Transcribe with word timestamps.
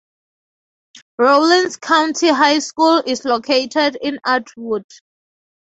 Rawlins 1.19 1.77
County 1.77 2.29
High 2.29 2.57
School 2.57 3.03
is 3.05 3.23
located 3.23 3.99
in 4.01 4.17
Atwood. 4.25 4.85